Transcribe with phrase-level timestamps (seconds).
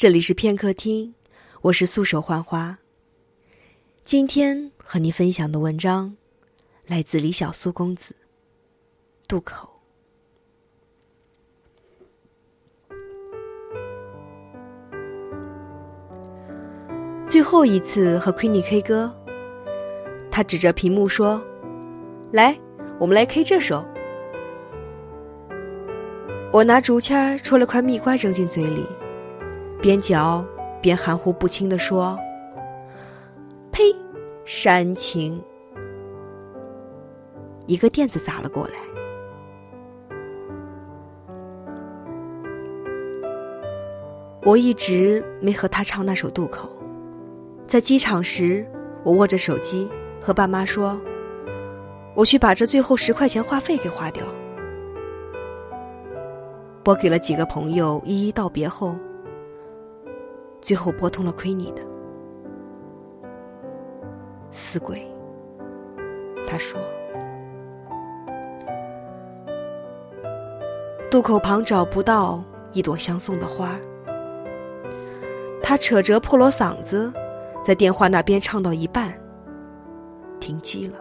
[0.00, 1.14] 这里是片刻听，
[1.60, 2.78] 我是素手幻花。
[4.02, 6.16] 今天和你分享的文章
[6.86, 8.16] 来自李小苏公子。
[9.28, 9.68] 渡口。
[17.28, 19.14] 最后一次和 Queenie K 歌，
[20.30, 21.44] 他指着屏幕说
[22.32, 22.58] ：“来，
[22.98, 23.86] 我们来 K 这首。”
[26.50, 28.86] 我拿竹签戳了块蜜瓜扔进嘴里，
[29.80, 30.44] 边嚼
[30.80, 32.18] 边含糊不清地说
[33.72, 33.82] ：“呸，
[34.44, 35.42] 煽情！”
[37.66, 38.72] 一个垫子砸了过来。
[44.42, 46.68] 我一直没和他唱那首渡口。
[47.66, 48.66] 在机场时，
[49.04, 49.88] 我握着手机
[50.20, 51.00] 和爸妈说
[52.16, 54.24] ：“我去把这最后十块钱话费给花掉。”
[56.82, 58.96] 拨给了几个朋友，一一道别后，
[60.60, 61.82] 最后拨通了亏你的
[64.50, 65.06] 死鬼。
[66.46, 66.80] 他说
[71.10, 73.78] ：“渡口旁找不到一朵相送的花。”
[75.62, 77.12] 他扯着破锣嗓子，
[77.62, 79.12] 在电话那边唱到一半，
[80.40, 80.98] 停机了。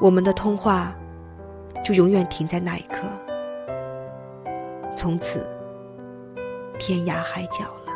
[0.00, 0.94] 我们的通话
[1.84, 3.02] 就永远停在那一刻，
[4.94, 5.46] 从此
[6.78, 7.92] 天涯海角了。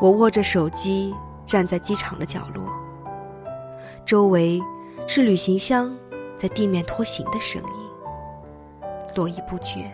[0.00, 1.14] 我握着手机，
[1.46, 2.64] 站在机场的角落，
[4.04, 4.60] 周围
[5.06, 5.94] 是旅行箱
[6.36, 7.90] 在地面拖行的声音，
[9.14, 9.90] 络绎不绝。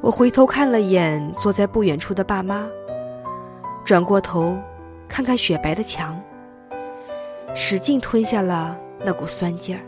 [0.00, 2.66] 我回头看了眼坐在不远处的爸妈，
[3.84, 4.56] 转过头。
[5.08, 6.18] 看看雪白的墙，
[7.54, 9.82] 使劲吞下了那股酸劲儿。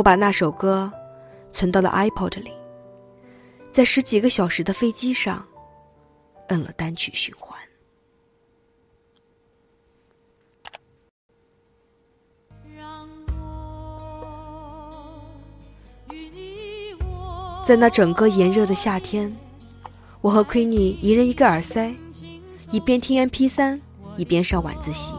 [0.00, 0.90] 我把那首歌
[1.52, 2.50] 存到了 iPod 里，
[3.70, 5.46] 在十几个小时的飞机上，
[6.48, 7.60] 摁了单曲循环。
[17.62, 19.30] 在那整个炎热的夏天，
[20.22, 21.94] 我和奎尼一人一个耳塞，
[22.70, 23.78] 一边听 M P 三，
[24.16, 25.12] 一边上晚自习。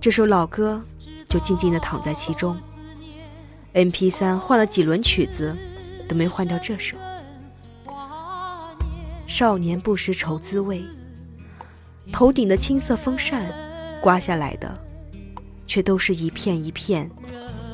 [0.00, 0.82] 这首老歌
[1.28, 2.58] 就静静的躺在其中。
[3.74, 5.52] M P 三换了几轮曲子，
[6.08, 6.96] 都没换掉这首。
[9.26, 10.84] 少年不识愁滋味，
[12.12, 13.52] 头顶的青色风扇
[14.00, 14.72] 刮下来的，
[15.66, 17.10] 却都是一片一片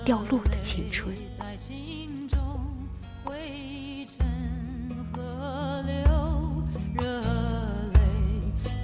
[0.02, 1.14] 掉落的青春。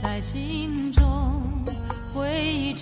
[0.02, 1.02] 在心中
[2.12, 2.74] 灰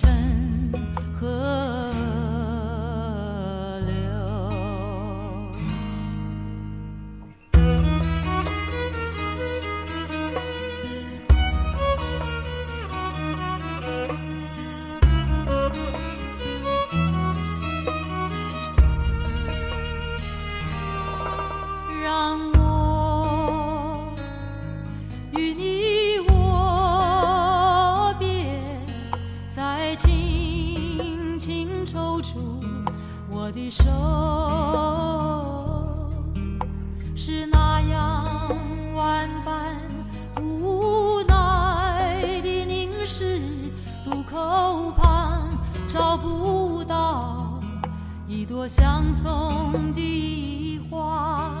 [45.95, 47.57] 找不到
[48.27, 51.55] 一朵相送的花，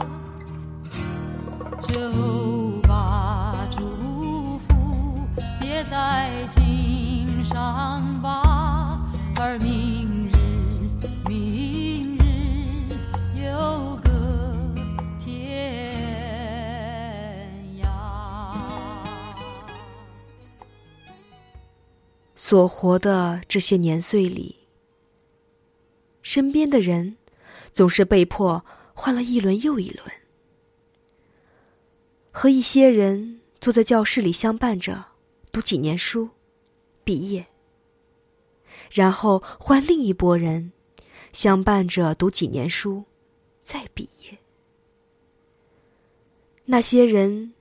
[1.79, 5.25] 就把祝福
[5.57, 8.99] 别在襟上吧。
[9.39, 10.35] 而明日，
[11.29, 11.94] 明
[22.47, 24.55] 所活的这些年岁里。
[26.21, 27.17] 身边的人，
[27.73, 28.63] 总是被迫
[28.93, 30.05] 换了一轮又一轮，
[32.29, 35.03] 和一些人坐在教室里相伴着
[35.51, 36.29] 读几年书，
[37.03, 37.47] 毕业，
[38.91, 40.71] 然后换另一拨人
[41.33, 43.05] 相伴着读几年书，
[43.63, 44.37] 再毕业。
[46.65, 47.55] 那些人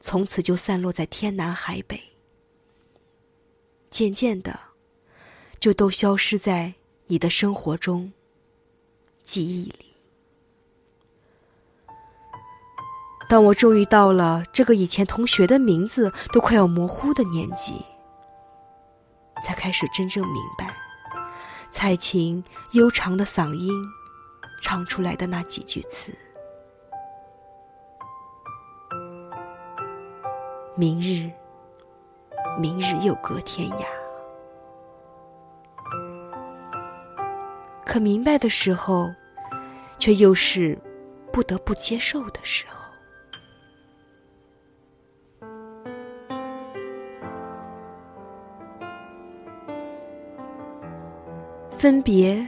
[0.00, 2.02] 从此就散落在天南海北，
[3.90, 4.58] 渐渐的，
[5.58, 6.74] 就都消失在。
[7.12, 8.12] 你的生活中，
[9.24, 9.96] 记忆里，
[13.28, 17.84] 当我终于到了这个以前同学的名字都快要模糊的年纪，
[19.42, 20.72] 才开始真正明白
[21.72, 22.44] 蔡琴
[22.74, 23.84] 悠长的嗓音
[24.62, 26.16] 唱出来的那几句词
[30.78, 31.28] ：“明日，
[32.58, 33.84] 明日又隔天涯。”
[37.84, 39.10] 可明白的时候，
[39.98, 40.78] 却又是
[41.32, 42.78] 不得不接受的时候。
[51.70, 52.46] 分别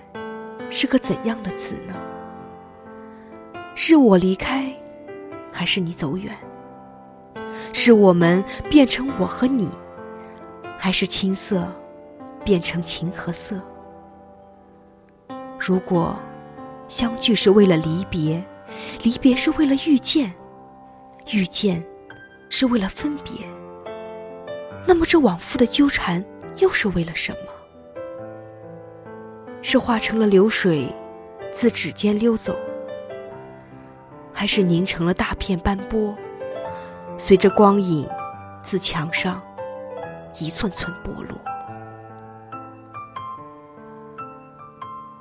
[0.70, 1.94] 是个怎样的词呢？
[3.74, 4.72] 是我离开，
[5.50, 6.36] 还是你走远？
[7.72, 9.70] 是我们变成我和你，
[10.84, 11.72] 还是青色
[12.44, 13.56] 变成情和色？
[15.56, 16.18] 如果
[16.88, 18.44] 相聚是为了离别，
[19.04, 20.34] 离别是为了遇见，
[21.30, 21.80] 遇见
[22.50, 23.46] 是为了分别，
[24.84, 26.24] 那么这往复的纠缠
[26.56, 27.52] 又是为了什么？
[29.62, 30.92] 是化成了流水，
[31.52, 32.58] 自指尖溜走，
[34.32, 36.12] 还是凝成了大片斑驳，
[37.16, 38.04] 随着光影
[38.64, 39.40] 自墙上
[40.38, 41.38] 一寸寸剥落？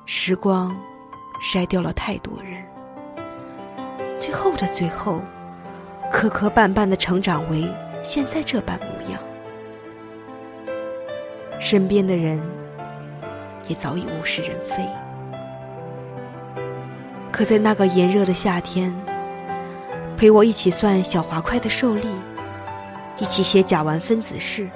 [0.04, 0.76] 时光
[1.40, 2.64] 筛掉了太多人，
[4.18, 5.20] 最后的最后，
[6.10, 7.72] 磕磕绊绊的成长为
[8.02, 9.20] 现在这般模样，
[11.60, 12.40] 身边的人。
[13.68, 14.84] 也早已物是人非。
[17.30, 18.92] 可在那个炎热的夏天，
[20.16, 22.08] 陪我一起算小滑块的受力，
[23.18, 24.68] 一起写甲烷分子式，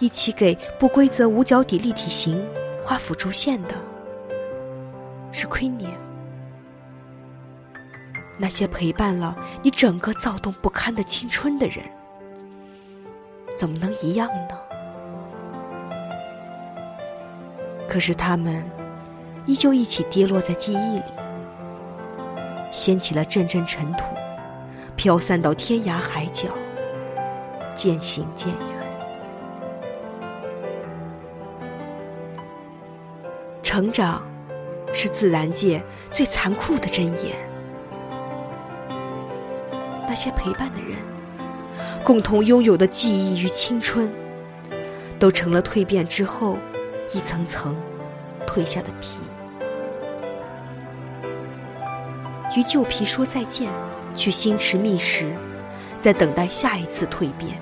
[0.00, 2.44] 一起给不规则五角底立体形
[2.82, 3.74] 画辅助线的，
[5.30, 5.88] 是奎尼。
[8.38, 11.84] 那些陪伴了你整个躁动不堪的青春的人，
[13.54, 14.58] 怎么能一样呢？
[17.86, 18.64] 可是他们
[19.44, 21.02] 依旧一起跌落在记忆里，
[22.70, 24.04] 掀起了阵阵尘土，
[24.96, 26.48] 飘散到天涯海角，
[27.74, 28.89] 渐行渐远。
[33.80, 34.22] 成长
[34.92, 37.34] 是自然界最残酷的箴言。
[40.06, 40.98] 那些陪伴的人，
[42.04, 44.12] 共同拥有的记忆与青春，
[45.18, 46.58] 都成了蜕变之后。
[47.12, 47.74] 一层层
[48.46, 49.18] 褪下的皮，
[52.56, 53.68] 与旧皮说再见，
[54.14, 55.32] 去心驰觅食，
[56.00, 57.60] 在等待下一次蜕变。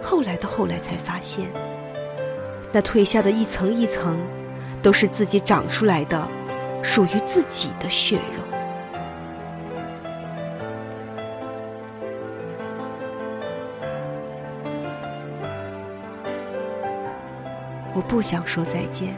[0.00, 1.48] 后来的后来才发现，
[2.72, 4.18] 那褪下的一层一层，
[4.82, 6.28] 都是自己长出来的，
[6.82, 8.42] 属于自己的血肉。
[17.92, 19.14] 我不想说再见，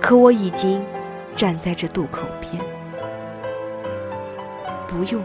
[0.00, 0.84] 可我已经
[1.36, 2.62] 站在这渡口边。
[4.88, 5.24] 不用，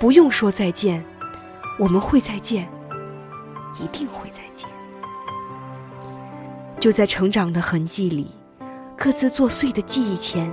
[0.00, 1.02] 不用说再见，
[1.78, 2.68] 我们会再见，
[3.80, 4.67] 一定会再见。
[6.88, 8.30] 就在成长的痕迹里，
[8.96, 10.50] 各自作祟的记忆前，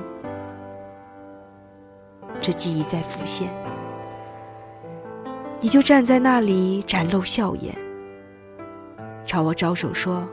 [2.41, 3.49] 这记忆在浮现，
[5.61, 7.73] 你就站在那里展露笑颜，
[9.25, 10.27] 朝我招手说。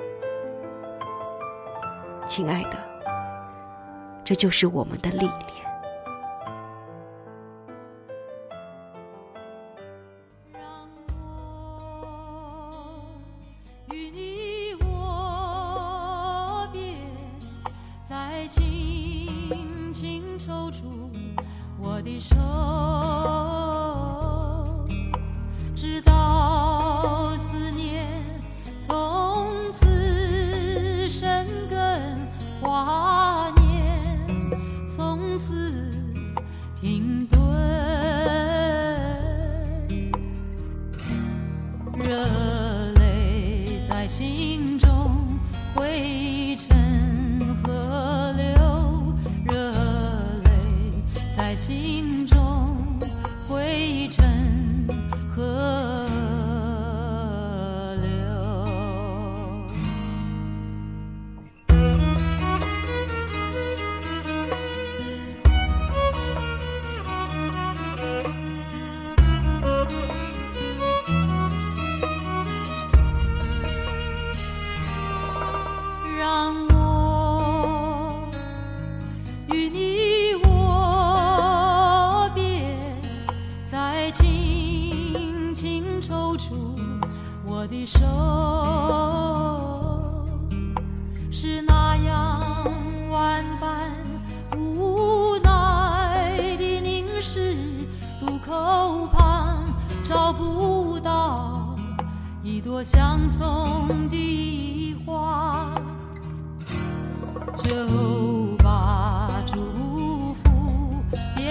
[2.27, 2.77] 亲爱的，
[4.25, 5.33] 这就是我们的历练。
[10.53, 10.65] 让
[11.23, 12.05] 我
[13.93, 14.42] 与你
[22.05, 22.35] 的手，
[79.53, 82.65] 与你握别
[83.67, 86.75] 再轻轻抽出
[87.45, 88.01] 我的手
[91.31, 92.41] 是那样
[93.11, 93.93] 万般
[94.57, 97.55] 无奈的凝视
[98.19, 101.77] 渡口旁找不到
[102.43, 105.73] 一朵相送的花。
[107.55, 109.02] 就罢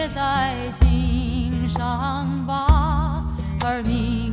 [0.02, 3.24] 别在襟上吧，
[3.64, 4.31] 而明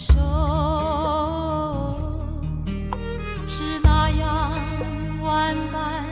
[0.00, 0.14] 手，
[3.46, 4.50] 是那样
[5.22, 6.06] 万般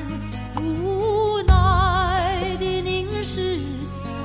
[0.62, 3.56] 无奈的凝视，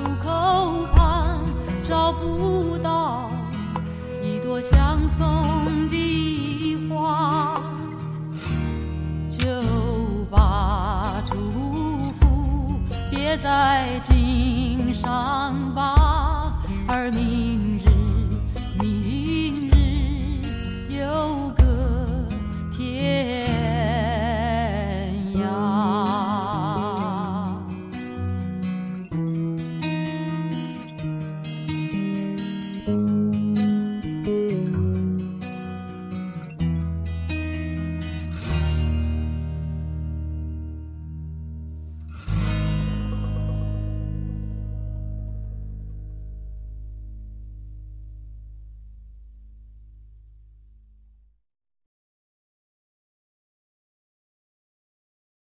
[0.03, 1.39] 路口旁
[1.81, 3.31] 找不到
[4.21, 7.61] 一朵相送的花。
[9.29, 9.47] 就
[10.29, 12.75] 把祝福
[13.09, 16.53] 别在襟上吧，
[16.85, 17.72] 而明。